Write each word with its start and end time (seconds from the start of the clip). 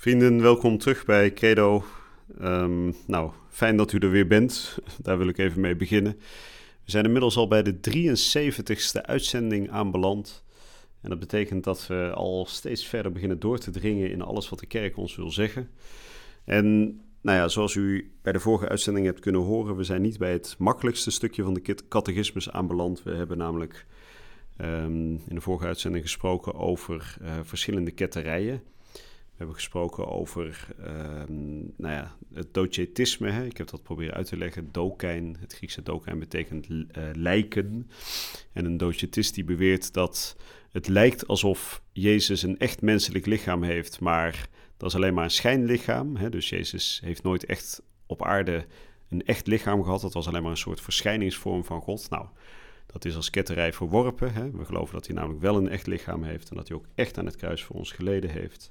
Vrienden, 0.00 0.42
welkom 0.42 0.78
terug 0.78 1.04
bij 1.04 1.32
Credo. 1.32 1.84
Ehm, 2.40 2.92
nou, 3.06 3.32
fijn 3.48 3.76
dat 3.76 3.92
u 3.92 3.98
er 3.98 4.10
weer 4.10 4.26
bent. 4.26 4.78
Daar 5.02 5.18
wil 5.18 5.28
ik 5.28 5.38
even 5.38 5.60
mee 5.60 5.76
beginnen. 5.76 6.12
We 6.84 6.90
zijn 6.90 7.04
inmiddels 7.04 7.36
al 7.36 7.48
bij 7.48 7.62
de 7.62 7.80
73ste 7.80 9.02
uitzending 9.02 9.70
aanbeland. 9.70 10.44
En 11.00 11.10
dat 11.10 11.18
betekent 11.18 11.64
dat 11.64 11.86
we 11.86 12.10
al 12.14 12.46
steeds 12.48 12.86
verder 12.86 13.12
beginnen 13.12 13.38
door 13.38 13.58
te 13.58 13.70
dringen 13.70 14.10
in 14.10 14.22
alles 14.22 14.48
wat 14.48 14.58
de 14.58 14.66
kerk 14.66 14.96
ons 14.96 15.16
wil 15.16 15.30
zeggen. 15.30 15.70
En 16.44 16.84
nou 17.20 17.38
ja, 17.38 17.48
zoals 17.48 17.74
u 17.74 18.12
bij 18.22 18.32
de 18.32 18.40
vorige 18.40 18.68
uitzending 18.68 19.06
hebt 19.06 19.20
kunnen 19.20 19.40
horen, 19.40 19.76
we 19.76 19.84
zijn 19.84 20.02
niet 20.02 20.18
bij 20.18 20.32
het 20.32 20.54
makkelijkste 20.58 21.10
stukje 21.10 21.42
van 21.42 21.54
de 21.54 21.76
catechismus 21.88 22.50
aanbeland. 22.50 23.02
We 23.02 23.14
hebben 23.14 23.38
namelijk 23.38 23.86
ehm, 24.56 25.10
in 25.10 25.34
de 25.34 25.40
vorige 25.40 25.66
uitzending 25.66 26.04
gesproken 26.04 26.54
over 26.54 27.16
uh, 27.22 27.32
verschillende 27.42 27.90
ketterijen. 27.90 28.62
We 29.38 29.44
hebben 29.44 29.62
gesproken 29.62 30.06
over 30.08 30.68
um, 30.80 31.72
nou 31.76 31.94
ja, 31.94 32.16
het 32.34 32.54
docetisme. 32.54 33.30
Hè? 33.30 33.44
Ik 33.44 33.56
heb 33.56 33.68
dat 33.68 33.82
proberen 33.82 34.14
uit 34.14 34.26
te 34.26 34.36
leggen. 34.36 34.72
Dokijn, 34.72 35.36
het 35.40 35.52
Griekse 35.52 35.82
dokijn 35.82 36.18
betekent 36.18 36.68
uh, 36.68 36.84
lijken. 37.12 37.90
En 38.52 38.64
een 38.64 38.76
docetist 38.76 39.34
die 39.34 39.44
beweert 39.44 39.92
dat 39.92 40.36
het 40.70 40.88
lijkt 40.88 41.26
alsof 41.26 41.82
Jezus 41.92 42.42
een 42.42 42.58
echt 42.58 42.82
menselijk 42.82 43.26
lichaam 43.26 43.62
heeft, 43.62 44.00
maar 44.00 44.48
dat 44.76 44.88
is 44.88 44.94
alleen 44.94 45.14
maar 45.14 45.24
een 45.24 45.30
schijnlichaam. 45.30 46.16
Hè? 46.16 46.30
Dus 46.30 46.48
Jezus 46.48 47.00
heeft 47.04 47.22
nooit 47.22 47.44
echt 47.44 47.82
op 48.06 48.24
aarde 48.24 48.66
een 49.08 49.24
echt 49.24 49.46
lichaam 49.46 49.82
gehad. 49.82 50.00
Dat 50.00 50.14
was 50.14 50.28
alleen 50.28 50.42
maar 50.42 50.50
een 50.50 50.56
soort 50.56 50.80
verschijningsvorm 50.80 51.64
van 51.64 51.80
God. 51.80 52.10
Nou, 52.10 52.26
dat 52.86 53.04
is 53.04 53.16
als 53.16 53.30
ketterij 53.30 53.72
verworpen. 53.72 54.32
Hè? 54.32 54.50
We 54.50 54.64
geloven 54.64 54.94
dat 54.94 55.06
hij 55.06 55.14
namelijk 55.14 55.40
wel 55.40 55.56
een 55.56 55.68
echt 55.68 55.86
lichaam 55.86 56.22
heeft 56.22 56.50
en 56.50 56.56
dat 56.56 56.68
hij 56.68 56.76
ook 56.76 56.86
echt 56.94 57.18
aan 57.18 57.26
het 57.26 57.36
kruis 57.36 57.62
voor 57.64 57.76
ons 57.76 57.92
geleden 57.92 58.30
heeft. 58.30 58.70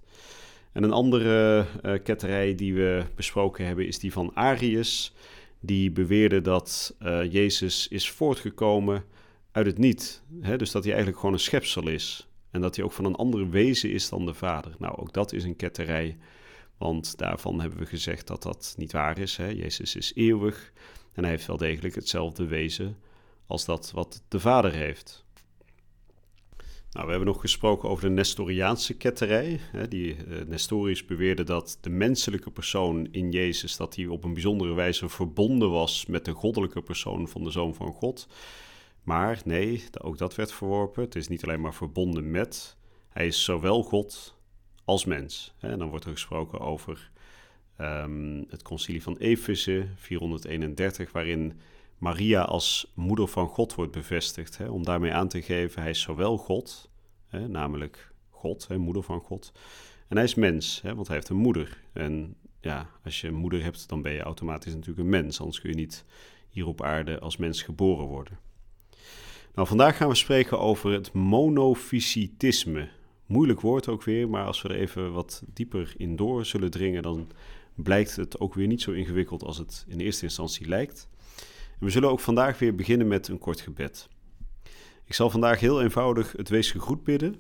En 0.78 0.84
een 0.84 0.92
andere 0.92 1.66
uh, 1.86 1.94
ketterij 2.04 2.56
die 2.56 2.74
we 2.74 3.06
besproken 3.16 3.66
hebben 3.66 3.88
is 3.88 4.00
die 4.00 4.12
van 4.12 4.32
Arius. 4.36 5.14
Die 5.60 5.92
beweerde 5.92 6.42
dat 6.42 6.96
uh, 7.02 7.32
Jezus 7.32 7.88
is 7.88 8.12
voortgekomen 8.12 9.04
uit 9.52 9.66
het 9.66 9.78
niet. 9.78 10.24
Hè? 10.42 10.58
Dus 10.58 10.72
dat 10.72 10.84
hij 10.84 10.92
eigenlijk 10.92 11.22
gewoon 11.22 11.36
een 11.36 11.42
schepsel 11.42 11.88
is. 11.88 12.28
En 12.52 12.62
dat 12.62 12.76
hij 12.76 12.86
ook 12.86 12.92
van 12.92 13.06
een 13.06 13.16
ander 13.16 13.50
wezen 13.50 13.92
is 13.92 14.10
dan 14.10 14.26
de 14.26 14.34
Vader. 14.34 14.76
Nou, 14.80 14.98
ook 14.98 15.14
dat 15.14 15.34
is 15.34 15.44
een 15.44 15.56
ketterij. 15.56 16.18
Want 16.78 17.18
daarvan 17.18 17.62
hebben 17.62 17.80
we 17.80 17.86
gezegd 17.86 18.28
dat 18.28 18.44
dat 18.44 18.74
niet 18.78 18.92
waar 18.92 19.20
is. 19.20 19.38
Hè? 19.38 19.48
Jezus 19.48 19.96
is 19.96 20.12
eeuwig 20.16 20.72
en 21.14 21.24
hij 21.24 21.32
heeft 21.32 21.48
wel 21.48 21.58
degelijk 21.58 21.96
hetzelfde 21.96 22.46
wezen 22.46 22.98
als 23.48 23.66
dat 23.66 23.92
wat 23.94 24.24
de 24.28 24.40
Vader 24.40 24.74
heeft. 24.74 25.26
Nou, 26.98 27.10
we 27.10 27.16
hebben 27.16 27.34
nog 27.34 27.42
gesproken 27.42 27.90
over 27.90 28.04
de 28.04 28.14
Nestoriaanse 28.14 28.94
ketterij. 28.94 29.60
Die 29.90 30.16
uh, 30.16 30.42
Nestorius 30.48 31.06
beweerde 31.06 31.44
dat 31.44 31.78
de 31.82 31.90
menselijke 31.90 32.52
persoon 32.52 33.08
in 33.12 33.32
Jezus, 33.32 33.78
dat 33.78 33.96
hij 33.96 34.08
op 34.08 34.24
een 34.24 34.34
bijzondere 34.34 34.74
wijze 34.74 35.10
verbonden 35.10 35.70
was 35.70 36.06
met 36.06 36.26
de 36.26 36.32
goddelijke 36.32 36.82
persoon 36.82 37.28
van 37.28 37.44
de 37.44 37.52
Zoon 37.52 37.76
van 37.76 37.92
God. 37.92 38.28
Maar 39.04 39.42
nee, 39.46 39.84
ook 40.02 40.18
dat 40.18 40.36
werd 40.36 40.54
verworpen. 40.54 41.04
Het 41.04 41.16
is 41.16 41.28
niet 41.28 41.44
alleen 41.44 41.62
maar 41.62 41.74
verbonden 41.74 42.32
met, 42.32 42.78
hij 43.10 43.28
is 43.28 43.44
zowel 43.44 43.84
God 43.84 44.38
als 44.86 45.06
mens. 45.06 45.54
En 45.60 45.80
dan 45.80 45.90
wordt 45.90 46.06
er 46.06 46.12
gesproken 46.12 46.60
over 46.60 47.12
um, 47.82 48.46
het 48.50 48.62
concilie 48.62 49.04
van 49.04 49.18
Efeze 49.18 49.88
431, 49.96 51.12
waarin 51.12 51.60
Maria 51.98 52.42
als 52.42 52.92
moeder 52.94 53.28
van 53.28 53.48
God 53.48 53.76
wordt 53.76 53.92
bevestigd. 53.92 54.58
Hè, 54.58 54.70
om 54.70 54.84
daarmee 54.84 55.14
aan 55.14 55.28
te 55.28 55.42
geven, 55.42 55.82
hij 55.82 55.92
is 55.92 56.02
zowel 56.02 56.38
God, 56.38 56.90
hè, 57.28 57.48
namelijk 57.48 58.14
God, 58.30 58.68
hè, 58.68 58.78
moeder 58.78 59.04
van 59.04 59.20
God. 59.20 59.52
En 60.08 60.16
hij 60.16 60.26
is 60.26 60.36
mens, 60.36 60.82
hè, 60.82 60.96
want 60.96 61.08
hij 61.08 61.16
heeft 61.16 61.30
een 61.30 61.36
moeder. 61.36 61.82
En 61.94 62.36
ja, 62.62 62.90
als 63.04 63.22
je 63.22 63.28
een 63.28 63.34
moeder 63.34 63.64
hebt, 63.64 63.90
dan 63.90 64.02
ben 64.02 64.12
je 64.12 64.22
automatisch 64.22 64.74
natuurlijk 64.74 65.00
een 65.00 65.10
mens. 65.10 65.40
Anders 65.40 65.62
kun 65.62 65.70
je 65.70 65.76
niet 65.76 66.06
hier 66.50 66.68
op 66.68 66.82
aarde 66.82 67.20
als 67.20 67.38
mens 67.38 67.62
geboren 67.62 68.06
worden. 68.06 68.40
Nou, 69.56 69.68
vandaag 69.68 69.98
gaan 69.98 70.10
we 70.10 70.16
spreken 70.16 70.60
over 70.60 70.92
het 70.92 71.14
monofysitisme. 71.14 72.90
Moeilijk 73.26 73.62
woord 73.62 73.88
ook 73.88 74.04
weer, 74.04 74.30
maar 74.30 74.46
als 74.46 74.62
we 74.62 74.70
er 74.70 74.76
even 74.76 75.12
wat 75.12 75.44
dieper 75.54 75.94
in 75.98 76.16
door 76.16 76.46
zullen 76.46 76.72
dringen, 76.72 77.02
dan 77.04 77.28
blijkt 77.76 78.16
het 78.16 78.40
ook 78.40 78.54
weer 78.54 78.68
niet 78.68 78.82
zo 78.82 78.92
ingewikkeld 78.92 79.44
als 79.44 79.58
het 79.58 79.86
in 79.88 80.00
eerste 80.00 80.24
instantie 80.24 80.68
lijkt 80.68 81.10
we 81.80 81.90
zullen 81.90 82.10
ook 82.10 82.20
vandaag 82.20 82.60
weer 82.60 82.76
beginnen 82.76 83.08
met 83.08 83.28
een 83.28 83.40
kort 83.40 83.62
gebed. 83.62 84.08
Ik 85.06 85.14
zal 85.14 85.30
vandaag 85.30 85.60
heel 85.60 85.82
eenvoudig 85.82 86.32
het 86.32 86.50
weesgegroet 86.50 87.04
bidden, 87.04 87.36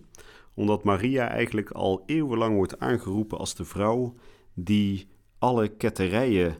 omdat 0.53 0.83
Maria 0.83 1.29
eigenlijk 1.29 1.71
al 1.71 2.03
eeuwenlang 2.05 2.55
wordt 2.55 2.79
aangeroepen 2.79 3.37
als 3.37 3.55
de 3.55 3.65
vrouw 3.65 4.15
die 4.53 5.07
alle 5.39 5.67
ketterijen 5.67 6.57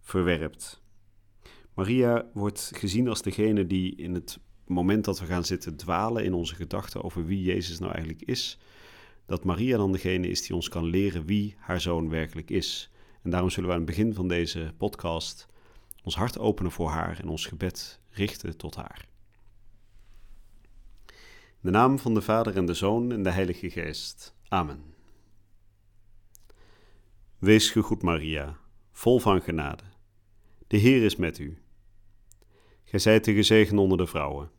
verwerpt. 0.00 0.82
Maria 1.74 2.30
wordt 2.34 2.70
gezien 2.74 3.08
als 3.08 3.22
degene 3.22 3.66
die 3.66 3.96
in 3.96 4.14
het 4.14 4.38
moment 4.66 5.04
dat 5.04 5.20
we 5.20 5.26
gaan 5.26 5.44
zitten 5.44 5.76
dwalen 5.76 6.24
in 6.24 6.34
onze 6.34 6.54
gedachten 6.54 7.02
over 7.02 7.26
wie 7.26 7.42
Jezus 7.42 7.78
nou 7.78 7.92
eigenlijk 7.92 8.22
is, 8.22 8.58
dat 9.26 9.44
Maria 9.44 9.76
dan 9.76 9.92
degene 9.92 10.28
is 10.28 10.42
die 10.46 10.54
ons 10.54 10.68
kan 10.68 10.84
leren 10.84 11.26
wie 11.26 11.54
haar 11.58 11.80
zoon 11.80 12.08
werkelijk 12.08 12.50
is. 12.50 12.90
En 13.22 13.30
daarom 13.30 13.50
zullen 13.50 13.68
we 13.68 13.74
aan 13.74 13.82
het 13.82 13.90
begin 13.90 14.14
van 14.14 14.28
deze 14.28 14.72
podcast 14.78 15.51
ons 16.02 16.16
hart 16.16 16.38
openen 16.38 16.72
voor 16.72 16.88
haar 16.88 17.20
en 17.20 17.28
ons 17.28 17.46
gebed 17.46 18.00
richten 18.10 18.56
tot 18.56 18.74
haar. 18.74 19.08
In 21.06 21.68
de 21.68 21.70
naam 21.70 21.98
van 21.98 22.14
de 22.14 22.22
Vader 22.22 22.56
en 22.56 22.66
de 22.66 22.74
Zoon 22.74 23.12
en 23.12 23.22
de 23.22 23.30
Heilige 23.30 23.70
Geest. 23.70 24.34
Amen. 24.48 24.94
Wees 27.38 27.70
gegroet, 27.70 28.02
Maria, 28.02 28.58
vol 28.92 29.18
van 29.18 29.42
genade. 29.42 29.82
De 30.66 30.76
Heer 30.76 31.02
is 31.02 31.16
met 31.16 31.38
u. 31.38 31.62
Gij 32.84 32.98
zijt 32.98 33.24
de 33.24 33.34
gezegend 33.34 33.78
onder 33.78 33.98
de 33.98 34.06
vrouwen, 34.06 34.50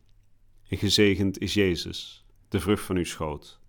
en 0.67 0.77
gezegend 0.77 1.39
is 1.39 1.53
Jezus, 1.53 2.25
de 2.47 2.59
vrucht 2.59 2.83
van 2.83 2.95
uw 2.95 3.03
schoot. 3.03 3.59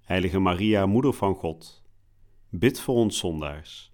Heilige 0.00 0.38
Maria, 0.38 0.86
Moeder 0.86 1.12
van 1.12 1.34
God, 1.34 1.82
bid 2.48 2.80
voor 2.80 2.94
ons 2.94 3.18
zondaars 3.18 3.91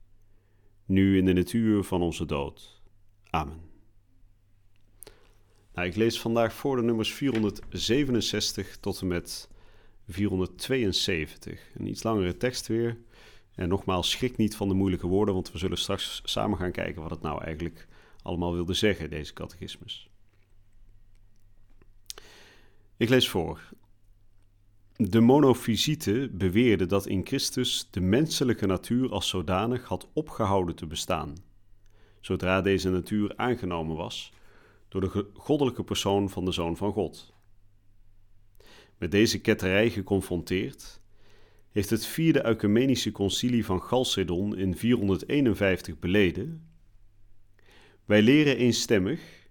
nu 0.89 1.19
in 1.19 1.25
de 1.25 1.33
natuur 1.33 1.85
van 1.85 2.03
onze 2.03 2.27
dood. 2.27 2.81
Amen. 3.31 3.61
Nou, 5.75 5.87
ik 5.87 5.97
lees 5.97 6.21
vandaag 6.21 6.53
voor 6.53 6.77
de 6.77 6.83
nummers 6.83 7.13
467 7.13 8.77
tot 8.77 9.01
en 9.01 9.07
met 9.07 9.49
472. 10.09 11.61
Een 11.75 11.87
iets 11.87 12.03
langere 12.03 12.37
tekst 12.37 12.67
weer. 12.67 12.99
En 13.55 13.69
nogmaals, 13.69 14.11
schrik 14.11 14.37
niet 14.37 14.57
van 14.57 14.69
de 14.69 14.75
moeilijke 14.75 15.07
woorden, 15.07 15.35
want 15.35 15.53
we 15.53 15.59
zullen 15.59 15.79
straks 15.79 16.21
samen 16.25 16.59
gaan 16.59 16.73
kijken 16.73 17.03
wat 17.03 17.11
het 17.11 17.23
nou 17.23 17.43
eigenlijk 17.43 17.89
allemaal 18.23 18.53
wilde 18.53 18.75
zeggen, 18.75 19.11
deze 19.11 19.33
catechismus. 19.33 20.09
Ik 22.97 23.09
lees 23.09 23.29
voor. 23.29 23.61
De 25.01 25.21
monofysieten 25.21 26.37
beweerden 26.37 26.89
dat 26.89 27.07
in 27.07 27.27
Christus 27.27 27.89
de 27.91 28.01
menselijke 28.01 28.67
natuur 28.67 29.11
als 29.11 29.29
zodanig 29.29 29.85
had 29.85 30.09
opgehouden 30.13 30.75
te 30.75 30.87
bestaan, 30.87 31.35
zodra 32.21 32.61
deze 32.61 32.91
natuur 32.91 33.33
aangenomen 33.37 33.97
was 33.97 34.33
door 34.89 35.01
de 35.01 35.27
goddelijke 35.35 35.85
persoon 35.85 36.31
van 36.31 36.45
de 36.45 36.53
Zoon 36.53 36.77
van 36.77 36.93
God. 36.93 37.35
Met 38.97 39.11
deze 39.11 39.41
ketterij 39.41 39.91
geconfronteerd, 39.91 41.01
heeft 41.71 41.91
het 41.91 42.07
vierde 42.07 42.43
Ecumenische 42.45 43.13
concilie 43.13 43.65
van 43.65 43.81
Chalcedon 43.81 44.57
in 44.57 44.77
451 44.77 45.99
beleden: 45.99 46.69
Wij 48.05 48.23
leren 48.23 48.57
eenstemmig, 48.57 49.49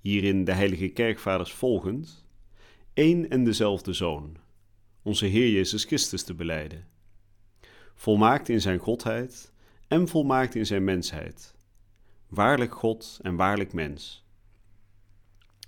hierin 0.00 0.44
de 0.44 0.52
heilige 0.52 0.88
kerkvaders 0.88 1.52
volgend, 1.52 2.26
één 2.92 3.28
en 3.28 3.44
dezelfde 3.44 3.92
Zoon 3.92 4.48
onze 5.02 5.26
Heer 5.26 5.50
Jezus 5.50 5.84
Christus 5.84 6.22
te 6.22 6.34
beleiden. 6.34 6.86
Volmaakt 7.94 8.48
in 8.48 8.60
zijn 8.60 8.78
godheid 8.78 9.52
en 9.88 10.08
volmaakt 10.08 10.54
in 10.54 10.66
zijn 10.66 10.84
mensheid. 10.84 11.54
Waarlijk 12.28 12.74
God 12.74 13.18
en 13.22 13.36
waarlijk 13.36 13.72
mens. 13.72 14.24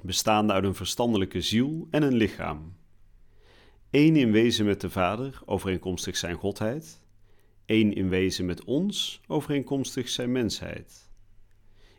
Bestaande 0.02 0.52
uit 0.52 0.64
een 0.64 0.74
verstandelijke 0.74 1.40
ziel 1.40 1.86
en 1.90 2.02
een 2.02 2.14
lichaam. 2.14 2.76
Eén 3.90 4.16
in 4.16 4.32
wezen 4.32 4.64
met 4.64 4.80
de 4.80 4.90
Vader, 4.90 5.42
overeenkomstig 5.44 6.16
zijn 6.16 6.36
godheid. 6.36 7.00
één 7.64 7.94
in 7.94 8.08
wezen 8.08 8.44
met 8.44 8.64
ons, 8.64 9.20
overeenkomstig 9.26 10.08
zijn 10.08 10.32
mensheid. 10.32 11.10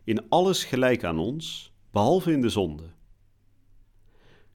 In 0.04 0.30
alles 0.30 0.64
gelijk 0.64 1.04
aan 1.04 1.20
ons, 1.20 1.74
behalve 1.92 2.32
in 2.32 2.42
de 2.42 2.50
zonde. 2.50 2.84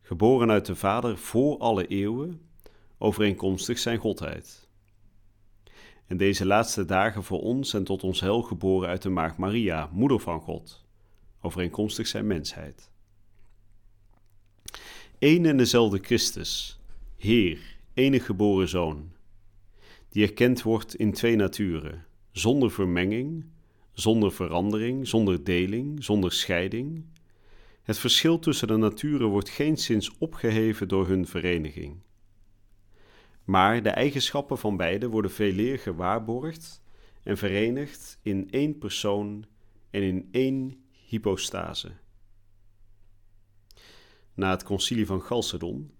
Geboren 0.01 0.51
uit 0.51 0.67
de 0.67 0.77
Vader 0.77 1.19
voor 1.19 1.59
alle 1.59 1.87
eeuwen, 1.87 2.48
overeenkomstig 2.99 3.79
zijn 3.79 3.99
godheid. 3.99 4.69
En 6.07 6.17
deze 6.17 6.47
laatste 6.47 6.85
dagen 6.85 7.25
voor 7.25 7.41
ons 7.41 7.75
en 7.75 7.85
tot 7.85 8.03
ons 8.03 8.21
hel 8.21 8.43
geboren 8.43 8.89
uit 8.89 9.03
de 9.03 9.09
maagd 9.09 9.37
Maria, 9.37 9.91
moeder 9.93 10.21
van 10.21 10.41
God, 10.41 10.85
overeenkomstig 11.41 12.07
zijn 12.07 12.27
mensheid. 12.27 12.91
Eén 15.19 15.47
en 15.47 15.57
dezelfde 15.57 15.99
Christus, 15.99 16.81
Heer, 17.17 17.77
enige 17.95 18.25
geboren 18.25 18.69
Zoon, 18.69 19.13
die 20.09 20.27
erkend 20.27 20.63
wordt 20.63 20.95
in 20.95 21.13
twee 21.13 21.37
naturen, 21.37 22.07
zonder 22.31 22.71
vermenging, 22.71 23.45
zonder 23.93 24.33
verandering, 24.33 25.09
zonder 25.09 25.45
deling, 25.45 26.05
zonder 26.05 26.33
scheiding. 26.33 27.05
Het 27.83 27.99
verschil 27.99 28.39
tussen 28.39 28.69
de 28.69 28.77
naturen 28.77 29.27
wordt 29.29 29.49
geenszins 29.49 30.19
opgeheven 30.19 30.89
door 30.89 31.09
hun 31.09 31.27
vereniging. 31.27 31.97
Maar 33.49 33.83
de 33.83 33.91
eigenschappen 33.91 34.59
van 34.59 34.77
beide 34.77 35.09
worden 35.09 35.31
veeleer 35.31 35.79
gewaarborgd 35.79 36.83
en 37.23 37.37
verenigd 37.37 38.19
in 38.23 38.51
één 38.51 38.79
persoon 38.79 39.45
en 39.91 40.03
in 40.03 40.29
één 40.31 40.85
hypostase. 41.07 41.93
Na 44.35 44.51
het 44.51 44.63
concilie 44.63 45.07
van 45.07 45.21
Chalcedon 45.21 45.91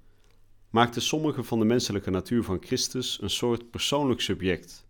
maakten 0.71 1.03
sommigen 1.03 1.45
van 1.45 1.59
de 1.59 1.65
menselijke 1.65 2.11
natuur 2.11 2.45
van 2.45 2.63
Christus 2.63 3.23
een 3.23 3.31
soort 3.31 3.71
persoonlijk 3.71 4.21
subject. 4.21 4.87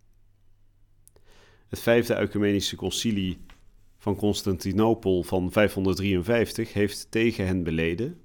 Het 1.67 1.79
vijfde 1.79 2.13
ecumenische 2.13 2.75
concilie 2.75 3.37
van 3.97 4.15
Constantinopel 4.15 5.23
van 5.23 5.51
553 5.51 6.73
heeft 6.73 7.11
tegen 7.11 7.45
hen 7.45 7.63
beleden. 7.63 8.21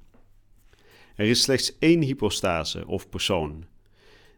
Er 1.15 1.27
is 1.27 1.43
slechts 1.43 1.79
één 1.79 2.03
hypostase 2.03 2.87
of 2.87 3.09
persoon, 3.09 3.73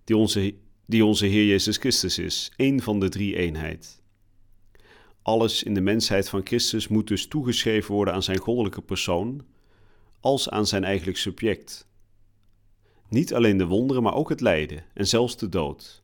die 0.06 0.16
onze, 0.16 0.54
die 0.86 1.04
onze 1.04 1.26
Heer 1.26 1.46
Jezus 1.46 1.76
Christus 1.76 2.18
is, 2.18 2.52
één 2.56 2.80
van 2.80 3.00
de 3.00 3.08
drie 3.08 3.36
eenheid. 3.36 4.02
Alles 5.22 5.62
in 5.62 5.74
de 5.74 5.80
mensheid 5.80 6.28
van 6.28 6.40
Christus 6.46 6.88
moet 6.88 7.08
dus 7.08 7.26
toegeschreven 7.26 7.94
worden 7.94 8.14
aan 8.14 8.22
zijn 8.22 8.38
goddelijke 8.38 8.82
persoon, 8.82 9.46
als 10.20 10.50
aan 10.50 10.66
zijn 10.66 10.84
eigenlijk 10.84 11.18
subject. 11.18 11.88
Niet 13.08 13.34
alleen 13.34 13.56
de 13.56 13.66
wonderen, 13.66 14.02
maar 14.02 14.14
ook 14.14 14.28
het 14.28 14.40
lijden 14.40 14.84
en 14.94 15.06
zelfs 15.06 15.36
de 15.36 15.48
dood. 15.48 16.02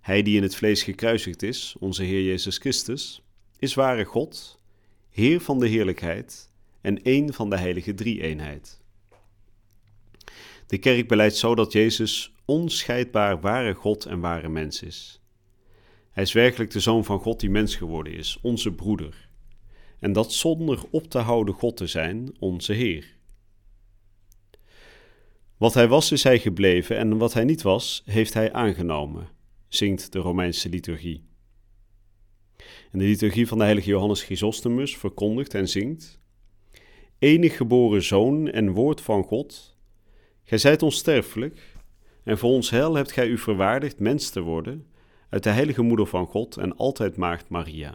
Hij 0.00 0.22
die 0.22 0.36
in 0.36 0.42
het 0.42 0.54
vlees 0.54 0.82
gekruisigd 0.82 1.42
is, 1.42 1.76
onze 1.78 2.02
Heer 2.02 2.22
Jezus 2.22 2.58
Christus, 2.58 3.22
is 3.58 3.74
ware 3.74 4.04
God, 4.04 4.60
Heer 5.10 5.40
van 5.40 5.58
de 5.58 5.68
heerlijkheid 5.68 6.50
en 6.80 7.02
één 7.02 7.34
van 7.34 7.50
de 7.50 7.58
heilige 7.58 7.94
drie-eenheid. 7.94 8.80
De 10.66 10.78
kerk 10.78 11.08
beleidt 11.08 11.36
zo 11.36 11.54
dat 11.54 11.72
Jezus 11.72 12.32
onscheidbaar 12.48 13.40
ware 13.40 13.74
God 13.74 14.06
en 14.06 14.20
ware 14.20 14.48
mens 14.48 14.82
is. 14.82 15.20
Hij 16.10 16.22
is 16.22 16.32
werkelijk 16.32 16.70
de 16.70 16.80
Zoon 16.80 17.04
van 17.04 17.18
God 17.18 17.40
die 17.40 17.50
mens 17.50 17.76
geworden 17.76 18.12
is, 18.12 18.38
onze 18.42 18.72
broeder. 18.72 19.28
En 19.98 20.12
dat 20.12 20.32
zonder 20.32 20.84
op 20.90 21.10
te 21.10 21.18
houden 21.18 21.54
God 21.54 21.76
te 21.76 21.86
zijn, 21.86 22.36
onze 22.38 22.72
Heer. 22.72 23.16
Wat 25.56 25.74
hij 25.74 25.88
was, 25.88 26.12
is 26.12 26.22
hij 26.22 26.38
gebleven, 26.38 26.96
en 26.96 27.18
wat 27.18 27.32
hij 27.32 27.44
niet 27.44 27.62
was, 27.62 28.02
heeft 28.04 28.34
hij 28.34 28.52
aangenomen, 28.52 29.28
zingt 29.68 30.12
de 30.12 30.18
Romeinse 30.18 30.68
liturgie. 30.68 31.24
En 32.90 32.98
de 32.98 33.04
liturgie 33.04 33.48
van 33.48 33.58
de 33.58 33.64
heilige 33.64 33.88
Johannes 33.88 34.22
Chrysostomus 34.22 34.96
verkondigt 34.96 35.54
en 35.54 35.68
zingt: 35.68 36.20
Enig 37.18 37.56
geboren 37.56 38.02
zoon 38.02 38.50
en 38.50 38.70
woord 38.70 39.00
van 39.00 39.22
God, 39.24 39.76
gij 40.44 40.58
zijt 40.58 40.82
onsterfelijk, 40.82 41.76
en 42.24 42.38
voor 42.38 42.50
ons 42.50 42.70
heil 42.70 42.94
hebt 42.94 43.12
gij 43.12 43.26
u 43.26 43.38
verwaardigd 43.38 43.98
mens 43.98 44.30
te 44.30 44.40
worden 44.40 44.86
uit 45.28 45.42
de 45.42 45.50
heilige 45.50 45.82
moeder 45.82 46.06
van 46.06 46.26
God 46.26 46.56
en 46.56 46.76
altijd 46.76 47.16
maagd 47.16 47.48
Maria. 47.48 47.94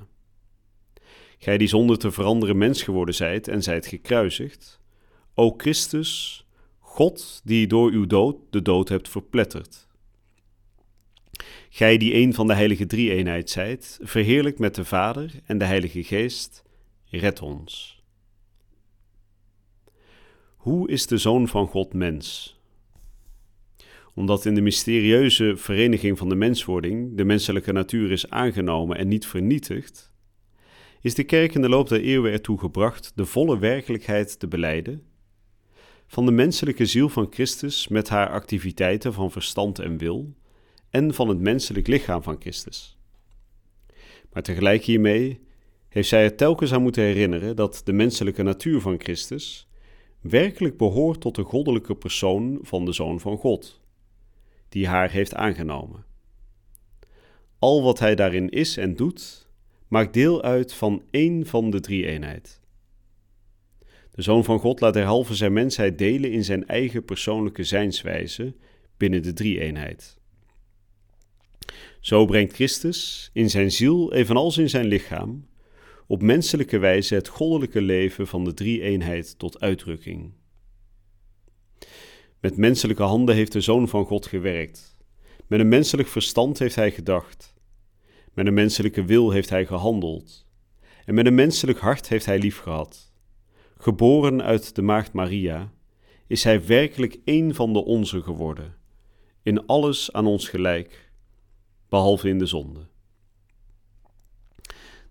Gij 1.37 1.57
die 1.57 1.67
zonder 1.67 1.97
te 1.97 2.11
veranderen 2.11 2.57
mens 2.57 2.83
geworden 2.83 3.15
zijt 3.15 3.47
en 3.47 3.63
zijt 3.63 3.87
gekruisigd, 3.87 4.81
o 5.33 5.53
Christus, 5.57 6.45
God 6.79 7.41
die 7.43 7.67
door 7.67 7.91
uw 7.91 8.05
dood 8.05 8.37
de 8.49 8.61
dood 8.61 8.89
hebt 8.89 9.09
verpletterd. 9.09 9.87
Gij 11.69 11.97
die 11.97 12.13
een 12.13 12.33
van 12.33 12.47
de 12.47 12.53
heilige 12.53 12.85
drie-eenheid 12.85 13.49
zijt, 13.49 13.99
verheerlijk 14.01 14.59
met 14.59 14.75
de 14.75 14.85
Vader 14.85 15.31
en 15.45 15.57
de 15.57 15.65
Heilige 15.65 16.03
Geest, 16.03 16.63
red 17.05 17.41
ons. 17.41 18.01
Hoe 20.55 20.89
is 20.89 21.07
de 21.07 21.17
Zoon 21.17 21.47
van 21.47 21.67
God 21.67 21.93
mens? 21.93 22.57
Omdat 24.13 24.45
in 24.45 24.55
de 24.55 24.61
mysterieuze 24.61 25.53
vereniging 25.55 26.17
van 26.17 26.29
de 26.29 26.35
menswording 26.35 27.17
de 27.17 27.23
menselijke 27.23 27.71
natuur 27.71 28.11
is 28.11 28.29
aangenomen 28.29 28.97
en 28.97 29.07
niet 29.07 29.25
vernietigd, 29.25 30.11
is 31.01 31.15
de 31.15 31.23
kerk 31.23 31.55
in 31.55 31.61
de 31.61 31.69
loop 31.69 31.89
der 31.89 32.01
eeuwen 32.01 32.31
ertoe 32.31 32.59
gebracht 32.59 33.11
de 33.15 33.25
volle 33.25 33.59
werkelijkheid 33.59 34.39
te 34.39 34.47
beleiden 34.47 35.03
van 36.07 36.25
de 36.25 36.31
menselijke 36.31 36.85
ziel 36.85 37.09
van 37.09 37.27
Christus 37.29 37.87
met 37.87 38.09
haar 38.09 38.29
activiteiten 38.29 39.13
van 39.13 39.31
verstand 39.31 39.79
en 39.79 39.97
wil 39.97 40.33
en 40.89 41.13
van 41.13 41.27
het 41.27 41.39
menselijk 41.39 41.87
lichaam 41.87 42.23
van 42.23 42.35
Christus. 42.39 42.97
Maar 44.31 44.43
tegelijk 44.43 44.83
hiermee 44.83 45.39
heeft 45.89 46.09
zij 46.09 46.23
er 46.23 46.35
telkens 46.35 46.73
aan 46.73 46.81
moeten 46.81 47.03
herinneren 47.03 47.55
dat 47.55 47.81
de 47.83 47.93
menselijke 47.93 48.43
natuur 48.43 48.81
van 48.81 48.99
Christus 48.99 49.67
werkelijk 50.21 50.77
behoort 50.77 51.21
tot 51.21 51.35
de 51.35 51.43
goddelijke 51.43 51.95
persoon 51.95 52.59
van 52.61 52.85
de 52.85 52.91
Zoon 52.91 53.19
van 53.19 53.37
God, 53.37 53.81
die 54.73 54.87
haar 54.87 55.11
heeft 55.11 55.35
aangenomen. 55.35 56.05
Al 57.59 57.83
wat 57.83 57.99
hij 57.99 58.15
daarin 58.15 58.49
is 58.49 58.77
en 58.77 58.95
doet, 58.95 59.47
maakt 59.87 60.13
deel 60.13 60.41
uit 60.41 60.73
van 60.73 61.03
één 61.11 61.45
van 61.45 61.69
de 61.69 61.79
drie 61.79 62.05
eenheid. 62.05 62.61
De 64.11 64.21
Zoon 64.21 64.43
van 64.43 64.59
God 64.59 64.79
laat 64.79 64.93
derhalve 64.93 65.35
zijn 65.35 65.53
mensheid 65.53 65.97
delen 65.97 66.31
in 66.31 66.43
zijn 66.43 66.67
eigen 66.67 67.05
persoonlijke 67.05 67.63
zijnswijze 67.63 68.55
binnen 68.97 69.23
de 69.23 69.33
drie-eenheid. 69.33 70.17
Zo 71.99 72.25
brengt 72.25 72.53
Christus 72.53 73.29
in 73.33 73.49
zijn 73.49 73.71
ziel, 73.71 74.13
evenals 74.13 74.57
in 74.57 74.69
zijn 74.69 74.85
lichaam, 74.85 75.47
op 76.07 76.21
menselijke 76.21 76.77
wijze 76.77 77.15
het 77.15 77.27
goddelijke 77.27 77.81
leven 77.81 78.27
van 78.27 78.43
de 78.43 78.53
drie-eenheid 78.53 79.39
tot 79.39 79.59
uitdrukking. 79.59 80.33
Met 82.43 82.57
menselijke 82.57 83.03
handen 83.03 83.35
heeft 83.35 83.51
de 83.51 83.61
Zoon 83.61 83.87
van 83.87 84.05
God 84.05 84.25
gewerkt. 84.25 84.97
Met 85.47 85.59
een 85.59 85.67
menselijk 85.67 86.07
verstand 86.07 86.59
heeft 86.59 86.75
hij 86.75 86.91
gedacht. 86.91 87.53
Met 88.33 88.47
een 88.47 88.53
menselijke 88.53 89.05
wil 89.05 89.31
heeft 89.31 89.49
hij 89.49 89.65
gehandeld. 89.65 90.47
En 91.05 91.13
met 91.13 91.25
een 91.25 91.35
menselijk 91.35 91.79
hart 91.79 92.07
heeft 92.07 92.25
hij 92.25 92.39
liefgehad 92.39 93.13
geboren 93.83 94.41
uit 94.41 94.75
de 94.75 94.81
maagd 94.81 95.13
Maria, 95.13 95.73
is 96.27 96.43
hij 96.43 96.65
werkelijk 96.65 97.19
een 97.25 97.55
van 97.55 97.73
de 97.73 97.85
onze 97.85 98.21
geworden, 98.21 98.75
in 99.41 99.65
alles 99.65 100.11
aan 100.11 100.25
ons 100.25 100.49
gelijk, 100.49 101.11
behalve 101.89 102.29
in 102.29 102.39
de 102.39 102.45
zonde. 102.45 102.87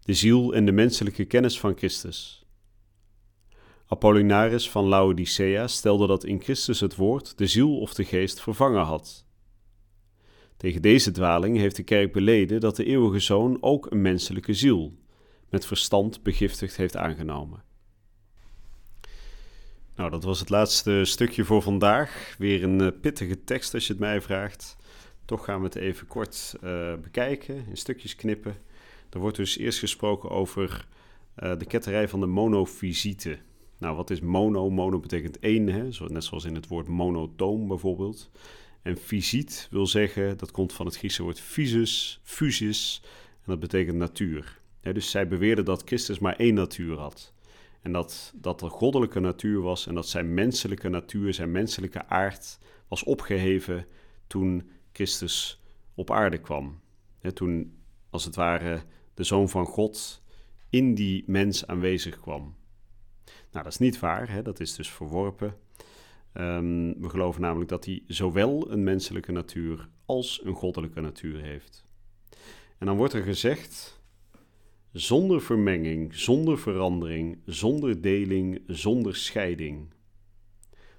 De 0.00 0.14
ziel 0.14 0.54
en 0.54 0.64
de 0.64 0.72
menselijke 0.72 1.24
kennis 1.24 1.60
van 1.60 1.76
Christus. 1.76 2.41
Apollinaris 3.92 4.70
van 4.70 4.84
Laodicea 4.84 5.66
stelde 5.66 6.06
dat 6.06 6.25
in 6.25 6.42
Christus 6.42 6.80
het 6.80 6.96
woord 6.96 7.38
de 7.38 7.46
ziel 7.46 7.78
of 7.78 7.94
de 7.94 8.04
geest 8.04 8.40
vervangen 8.40 8.82
had. 8.82 9.26
Tegen 10.56 10.82
deze 10.82 11.11
dwaling 11.11 11.56
heeft 11.56 11.76
de 11.76 11.82
kerk 11.82 12.12
beleden 12.12 12.61
dat 12.61 12.76
de 12.76 12.84
eeuwige 12.84 13.20
zoon 13.20 13.58
ook 13.61 13.90
een 13.90 14.02
menselijke 14.02 14.54
ziel, 14.54 14.99
met 15.49 15.66
verstand 15.66 16.22
begiftigd 16.22 16.76
heeft 16.76 16.96
aangenomen. 16.96 17.62
Nou, 19.96 20.11
dat 20.11 20.25
was 20.25 20.40
het 20.40 20.50
laatste 20.50 21.04
stukje 21.04 21.44
voor 21.44 21.62
vandaag. 21.62 22.34
Weer 22.38 22.62
een 22.62 22.80
uh, 22.82 22.88
pittige 23.00 23.44
tekst 23.44 23.75
als 23.75 23.87
je 23.87 23.92
het 23.92 24.02
mij 24.02 24.20
vraagt. 24.20 24.76
Toch 25.25 25.44
gaan 25.44 25.58
we 25.58 25.64
het 25.64 25.75
even 25.75 26.06
kort 26.06 26.54
uh, 26.64 26.94
bekijken, 26.94 27.66
in 27.68 27.76
stukjes 27.76 28.16
knippen. 28.16 28.56
Er 29.11 29.18
wordt 29.18 29.37
dus 29.37 29.58
eerst 29.58 29.78
gesproken 29.78 30.30
over 30.30 30.87
uh, 31.42 31.58
de 31.58 31.64
ketterij 31.64 32.08
van 32.08 32.20
de 32.20 32.26
monofysiete. 32.26 33.38
Nou, 33.82 33.96
wat 33.96 34.10
is 34.10 34.20
mono? 34.20 34.70
Mono 34.70 34.98
betekent 34.98 35.38
één, 35.38 35.66
hè? 35.66 35.88
Net 36.06 36.24
zoals 36.24 36.44
in 36.44 36.54
het 36.54 36.68
woord 36.68 36.88
monotoom 36.88 37.68
bijvoorbeeld. 37.68 38.30
En 38.82 38.96
fysiet 38.96 39.68
wil 39.70 39.86
zeggen, 39.86 40.38
dat 40.38 40.50
komt 40.50 40.72
van 40.72 40.86
het 40.86 40.96
Griekse 40.96 41.22
woord 41.22 41.40
physis, 41.40 42.20
fusis, 42.22 43.02
en 43.34 43.42
dat 43.44 43.60
betekent 43.60 43.96
natuur. 43.96 44.60
dus 44.80 45.10
zij 45.10 45.28
beweerden 45.28 45.64
dat 45.64 45.82
Christus 45.84 46.18
maar 46.18 46.36
één 46.36 46.54
natuur 46.54 46.98
had. 46.98 47.34
En 47.80 47.92
dat 47.92 48.32
dat 48.36 48.60
de 48.60 48.68
goddelijke 48.68 49.20
natuur 49.20 49.60
was 49.60 49.86
en 49.86 49.94
dat 49.94 50.08
zijn 50.08 50.34
menselijke 50.34 50.88
natuur, 50.88 51.34
zijn 51.34 51.52
menselijke 51.52 52.06
aard 52.06 52.58
was 52.88 53.04
opgeheven 53.04 53.86
toen 54.26 54.70
Christus 54.92 55.62
op 55.94 56.10
aarde 56.10 56.38
kwam. 56.38 56.80
toen, 57.34 57.78
als 58.10 58.24
het 58.24 58.34
ware, 58.34 58.82
de 59.14 59.24
Zoon 59.24 59.48
van 59.48 59.66
God 59.66 60.22
in 60.70 60.94
die 60.94 61.24
mens 61.26 61.66
aanwezig 61.66 62.20
kwam. 62.20 62.54
Nou, 63.52 63.64
dat 63.64 63.73
is 63.73 63.78
niet 63.78 63.99
waar, 63.99 64.30
hè? 64.30 64.42
dat 64.42 64.61
is 64.61 64.75
dus 64.75 64.90
verworpen. 64.90 65.54
Ehm, 66.32 66.92
we 67.00 67.09
geloven 67.09 67.40
namelijk 67.40 67.71
dat 67.71 67.85
hij 67.85 68.02
zowel 68.06 68.71
een 68.71 68.82
menselijke 68.82 69.32
natuur 69.32 69.88
als 70.06 70.40
een 70.44 70.54
goddelijke 70.54 71.00
natuur 71.00 71.40
heeft. 71.40 71.85
En 72.78 72.87
dan 72.87 72.97
wordt 72.97 73.12
er 73.12 73.23
gezegd, 73.23 74.00
zonder 74.92 75.42
vermenging, 75.42 76.14
zonder 76.14 76.59
verandering, 76.59 77.38
zonder 77.44 78.00
deling, 78.00 78.62
zonder 78.66 79.16
scheiding. 79.16 79.92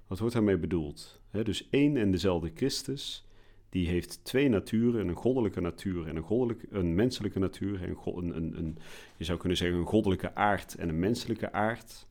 Wat 0.07 0.19
wordt 0.19 0.33
daarmee 0.33 0.57
bedoeld? 0.57 1.21
dus 1.43 1.69
één 1.69 1.97
en 1.97 2.11
dezelfde 2.11 2.51
Christus, 2.55 3.27
die 3.69 3.87
heeft 3.87 4.23
twee 4.23 4.49
naturen, 4.49 5.07
een 5.07 5.15
goddelijke 5.15 5.61
natuur 5.61 6.07
en 6.07 6.15
een, 6.15 6.57
een 6.69 6.95
menselijke 6.95 7.39
natuur. 7.39 7.83
Een, 7.83 8.35
een, 8.35 8.57
een, 8.57 8.77
je 9.17 9.23
zou 9.23 9.39
kunnen 9.39 9.57
zeggen 9.57 9.77
een 9.77 9.85
goddelijke 9.85 10.35
aard 10.35 10.75
en 10.75 10.89
een 10.89 10.99
menselijke 10.99 11.51
aard. 11.51 12.07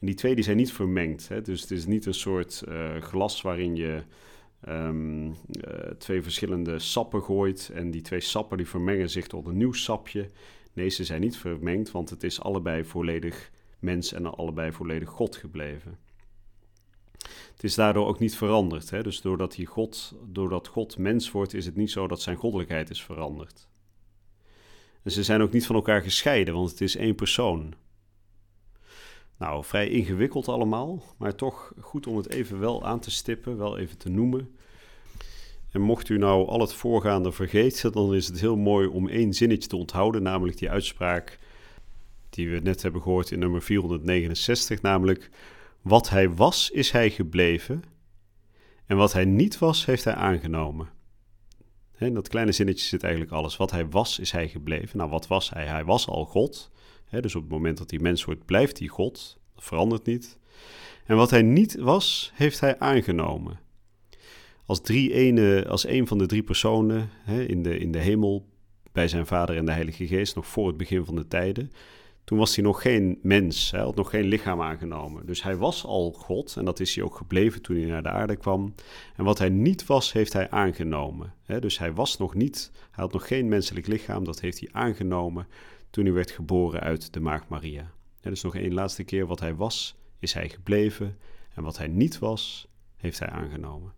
En 0.00 0.06
die 0.06 0.14
twee 0.14 0.34
die 0.34 0.44
zijn 0.44 0.56
niet 0.56 0.72
vermengd. 0.72 1.28
Hè? 1.28 1.42
Dus 1.42 1.60
het 1.60 1.70
is 1.70 1.86
niet 1.86 2.06
een 2.06 2.14
soort 2.14 2.62
uh, 2.68 2.96
glas 2.96 3.42
waarin 3.42 3.76
je 3.76 4.02
um, 4.68 5.26
uh, 5.26 5.34
twee 5.98 6.22
verschillende 6.22 6.78
sappen 6.78 7.22
gooit. 7.22 7.70
En 7.74 7.90
die 7.90 8.02
twee 8.02 8.20
sappen 8.20 8.56
die 8.56 8.68
vermengen 8.68 9.10
zich 9.10 9.26
tot 9.26 9.46
een 9.46 9.56
nieuw 9.56 9.72
sapje. 9.72 10.30
Nee, 10.72 10.88
ze 10.88 11.04
zijn 11.04 11.20
niet 11.20 11.36
vermengd, 11.36 11.90
want 11.90 12.10
het 12.10 12.22
is 12.22 12.40
allebei 12.40 12.84
volledig 12.84 13.50
mens 13.78 14.12
en 14.12 14.36
allebei 14.36 14.72
volledig 14.72 15.08
God 15.08 15.36
gebleven. 15.36 15.98
Het 17.52 17.64
is 17.64 17.74
daardoor 17.74 18.06
ook 18.06 18.18
niet 18.18 18.36
veranderd. 18.36 18.90
Hè? 18.90 19.02
Dus 19.02 19.20
doordat, 19.20 19.56
hij 19.56 19.64
God, 19.64 20.14
doordat 20.26 20.68
God 20.68 20.98
mens 20.98 21.30
wordt, 21.30 21.54
is 21.54 21.66
het 21.66 21.76
niet 21.76 21.90
zo 21.90 22.08
dat 22.08 22.22
zijn 22.22 22.36
goddelijkheid 22.36 22.90
is 22.90 23.02
veranderd. 23.02 23.68
En 25.02 25.10
ze 25.10 25.22
zijn 25.22 25.42
ook 25.42 25.52
niet 25.52 25.66
van 25.66 25.76
elkaar 25.76 26.02
gescheiden, 26.02 26.54
want 26.54 26.70
het 26.70 26.80
is 26.80 26.96
één 26.96 27.14
persoon. 27.14 27.74
Nou, 29.38 29.64
vrij 29.64 29.88
ingewikkeld 29.88 30.48
allemaal, 30.48 31.02
maar 31.18 31.34
toch 31.34 31.72
goed 31.80 32.06
om 32.06 32.16
het 32.16 32.30
even 32.30 32.58
wel 32.58 32.84
aan 32.84 33.00
te 33.00 33.10
stippen, 33.10 33.56
wel 33.56 33.78
even 33.78 33.98
te 33.98 34.08
noemen. 34.08 34.56
En 35.70 35.80
mocht 35.80 36.08
u 36.08 36.18
nou 36.18 36.48
al 36.48 36.60
het 36.60 36.72
voorgaande 36.72 37.32
vergeten, 37.32 37.92
dan 37.92 38.14
is 38.14 38.26
het 38.26 38.40
heel 38.40 38.56
mooi 38.56 38.86
om 38.86 39.08
één 39.08 39.32
zinnetje 39.32 39.68
te 39.68 39.76
onthouden, 39.76 40.22
namelijk 40.22 40.58
die 40.58 40.70
uitspraak 40.70 41.38
die 42.30 42.50
we 42.50 42.58
net 42.58 42.82
hebben 42.82 43.02
gehoord 43.02 43.30
in 43.30 43.38
nummer 43.38 43.62
469, 43.62 44.82
namelijk 44.82 45.30
wat 45.82 46.08
hij 46.10 46.30
was, 46.30 46.70
is 46.70 46.90
hij 46.90 47.10
gebleven, 47.10 47.84
en 48.86 48.96
wat 48.96 49.12
hij 49.12 49.24
niet 49.24 49.58
was, 49.58 49.86
heeft 49.86 50.04
hij 50.04 50.14
aangenomen. 50.14 50.88
In 51.98 52.14
dat 52.14 52.28
kleine 52.28 52.52
zinnetje 52.52 52.86
zit 52.86 53.02
eigenlijk 53.02 53.32
alles. 53.32 53.56
Wat 53.56 53.70
hij 53.70 53.88
was, 53.88 54.18
is 54.18 54.30
hij 54.30 54.48
gebleven. 54.48 54.98
Nou, 54.98 55.10
wat 55.10 55.26
was 55.26 55.50
hij? 55.50 55.66
Hij 55.66 55.84
was 55.84 56.08
al 56.08 56.24
God 56.24 56.70
dus 57.10 57.34
op 57.34 57.42
het 57.42 57.50
moment 57.50 57.78
dat 57.78 57.90
hij 57.90 58.00
mens 58.00 58.24
wordt, 58.24 58.44
blijft 58.44 58.78
hij 58.78 58.88
God. 58.88 59.38
Dat 59.54 59.64
verandert 59.64 60.06
niet. 60.06 60.38
En 61.06 61.16
wat 61.16 61.30
hij 61.30 61.42
niet 61.42 61.74
was, 61.74 62.32
heeft 62.34 62.60
hij 62.60 62.78
aangenomen. 62.78 63.60
Als, 64.66 64.80
drie 64.80 65.12
ene, 65.12 65.64
als 65.68 65.86
een 65.86 66.06
van 66.06 66.18
de 66.18 66.26
drie 66.26 66.42
personen 66.42 67.10
in, 67.46 67.62
de, 67.62 67.78
in 67.78 67.92
de 67.92 67.98
hemel 67.98 68.46
bij 68.92 69.08
zijn 69.08 69.26
vader 69.26 69.56
en 69.56 69.64
de 69.64 69.72
Heilige 69.72 70.06
Geest, 70.06 70.34
nog 70.34 70.46
voor 70.46 70.66
het 70.66 70.76
begin 70.76 71.04
van 71.04 71.16
de 71.16 71.28
tijden. 71.28 71.72
Toen 72.24 72.38
was 72.38 72.54
hij 72.54 72.64
nog 72.64 72.82
geen 72.82 73.18
mens, 73.22 73.70
hij 73.70 73.80
had 73.80 73.94
nog 73.94 74.10
geen 74.10 74.24
lichaam 74.24 74.62
aangenomen. 74.62 75.26
Dus 75.26 75.42
hij 75.42 75.56
was 75.56 75.84
al 75.84 76.12
God 76.12 76.56
en 76.56 76.64
dat 76.64 76.80
is 76.80 76.94
hij 76.94 77.04
ook 77.04 77.16
gebleven 77.16 77.62
toen 77.62 77.76
hij 77.76 77.86
naar 77.86 78.02
de 78.02 78.08
aarde 78.08 78.36
kwam. 78.36 78.74
En 79.16 79.24
wat 79.24 79.38
hij 79.38 79.48
niet 79.48 79.86
was, 79.86 80.12
heeft 80.12 80.32
hij 80.32 80.50
aangenomen. 80.50 81.34
Dus 81.60 81.78
hij 81.78 81.92
was 81.92 82.18
nog 82.18 82.34
niet, 82.34 82.70
hij 82.74 83.04
had 83.04 83.12
nog 83.12 83.26
geen 83.26 83.48
menselijk 83.48 83.86
lichaam, 83.86 84.24
dat 84.24 84.40
heeft 84.40 84.60
hij 84.60 84.68
aangenomen 84.72 85.46
toen 85.94 86.04
hij 86.04 86.14
werd 86.14 86.30
geboren 86.30 86.80
uit 86.80 87.12
de 87.12 87.20
Maagd 87.20 87.48
Maria. 87.48 87.92
En 88.20 88.30
dus 88.30 88.42
nog 88.42 88.56
één 88.56 88.74
laatste 88.74 89.04
keer, 89.04 89.26
wat 89.26 89.40
hij 89.40 89.54
was, 89.54 89.96
is 90.18 90.32
hij 90.32 90.48
gebleven. 90.48 91.18
En 91.54 91.62
wat 91.62 91.78
hij 91.78 91.86
niet 91.86 92.18
was, 92.18 92.68
heeft 92.96 93.18
hij 93.18 93.28
aangenomen. 93.28 93.92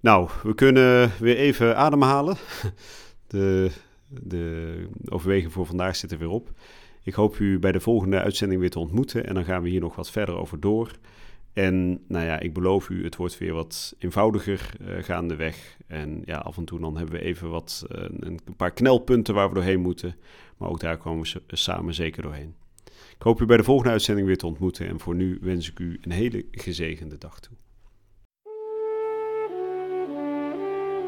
Nou, 0.00 0.30
we 0.42 0.54
kunnen 0.54 1.12
weer 1.18 1.36
even 1.36 1.76
ademhalen. 1.76 2.36
De, 3.26 3.70
de 4.08 5.48
voor 5.48 5.66
vandaag 5.66 5.96
zit 5.96 6.12
er 6.12 6.18
weer 6.18 6.28
op. 6.28 6.50
Ik 7.02 7.14
hoop 7.14 7.38
u 7.38 7.58
bij 7.58 7.72
de 7.72 7.80
volgende 7.80 8.20
uitzending 8.20 8.60
weer 8.60 8.70
te 8.70 8.78
ontmoeten. 8.78 9.26
En 9.26 9.34
dan 9.34 9.44
gaan 9.44 9.62
we 9.62 9.68
hier 9.68 9.80
nog 9.80 9.96
wat 9.96 10.10
verder 10.10 10.34
over 10.34 10.60
door. 10.60 10.90
En 11.52 12.04
nou 12.08 12.24
ja, 12.24 12.40
ik 12.40 12.52
beloof 12.52 12.88
u, 12.88 13.04
het 13.04 13.16
wordt 13.16 13.38
weer 13.38 13.52
wat 13.52 13.94
eenvoudiger 13.98 14.70
uh, 14.80 15.02
gaandeweg. 15.02 15.76
En 15.86 16.22
ja, 16.24 16.36
af 16.36 16.56
en 16.56 16.64
toe 16.64 16.80
dan 16.80 16.96
hebben 16.96 17.14
we 17.14 17.24
even 17.24 17.50
wat, 17.50 17.86
uh, 17.92 18.04
een 18.20 18.40
paar 18.56 18.70
knelpunten 18.70 19.34
waar 19.34 19.48
we 19.48 19.54
doorheen 19.54 19.80
moeten. 19.80 20.16
Maar 20.56 20.68
ook 20.68 20.80
daar 20.80 20.96
komen 20.96 21.26
we 21.46 21.56
samen 21.56 21.94
zeker 21.94 22.22
doorheen. 22.22 22.54
Ik 23.16 23.22
hoop 23.28 23.40
u 23.40 23.46
bij 23.46 23.56
de 23.56 23.64
volgende 23.64 23.90
uitzending 23.90 24.26
weer 24.26 24.38
te 24.38 24.46
ontmoeten. 24.46 24.88
En 24.88 25.00
voor 25.00 25.14
nu 25.14 25.38
wens 25.40 25.70
ik 25.70 25.78
u 25.78 25.98
een 26.00 26.10
hele 26.10 26.44
gezegende 26.50 27.18
dag 27.18 27.40
toe. 27.40 27.56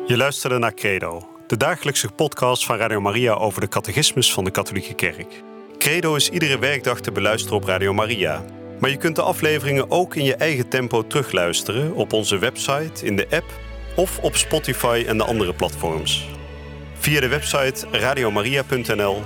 Je 0.06 0.16
luisterde 0.16 0.58
naar 0.58 0.74
Credo, 0.74 1.28
de 1.46 1.56
dagelijkse 1.56 2.08
podcast 2.08 2.66
van 2.66 2.76
Radio 2.76 3.00
Maria 3.00 3.34
over 3.34 3.60
de 3.60 3.68
catechismus 3.68 4.32
van 4.32 4.44
de 4.44 4.50
Katholieke 4.50 4.94
Kerk. 4.94 5.42
Credo 5.78 6.14
is 6.14 6.30
iedere 6.30 6.58
werkdag 6.58 7.00
te 7.00 7.12
beluisteren 7.12 7.56
op 7.56 7.64
Radio 7.64 7.92
Maria. 7.92 8.63
Maar 8.80 8.90
je 8.90 8.96
kunt 8.96 9.16
de 9.16 9.22
afleveringen 9.22 9.90
ook 9.90 10.14
in 10.14 10.24
je 10.24 10.34
eigen 10.34 10.68
tempo 10.68 11.06
terugluisteren 11.06 11.94
op 11.94 12.12
onze 12.12 12.38
website, 12.38 13.06
in 13.06 13.16
de 13.16 13.26
app 13.30 13.44
of 13.96 14.18
op 14.18 14.36
Spotify 14.36 15.04
en 15.06 15.18
de 15.18 15.24
andere 15.24 15.54
platforms. 15.54 16.28
Via 16.94 17.20
de 17.20 17.28
website 17.28 17.86
radiomaria.nl 17.90 19.22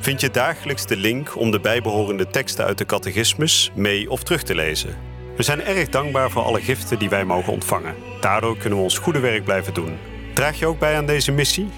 vind 0.00 0.20
je 0.20 0.30
dagelijks 0.30 0.86
de 0.86 0.96
link 0.96 1.36
om 1.36 1.50
de 1.50 1.60
bijbehorende 1.60 2.26
teksten 2.26 2.64
uit 2.64 2.78
de 2.78 2.86
catechismus 2.86 3.70
mee 3.74 4.10
of 4.10 4.22
terug 4.22 4.42
te 4.42 4.54
lezen. 4.54 4.96
We 5.36 5.42
zijn 5.42 5.62
erg 5.62 5.88
dankbaar 5.88 6.30
voor 6.30 6.42
alle 6.42 6.60
giften 6.60 6.98
die 6.98 7.08
wij 7.08 7.24
mogen 7.24 7.52
ontvangen. 7.52 7.94
Daardoor 8.20 8.56
kunnen 8.56 8.78
we 8.78 8.84
ons 8.84 8.98
goede 8.98 9.20
werk 9.20 9.44
blijven 9.44 9.74
doen. 9.74 9.98
Draag 10.34 10.58
je 10.58 10.66
ook 10.66 10.78
bij 10.78 10.96
aan 10.96 11.06
deze 11.06 11.32
missie? 11.32 11.68